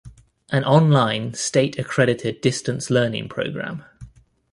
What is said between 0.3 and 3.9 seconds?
An online, state-accredited distance learning program.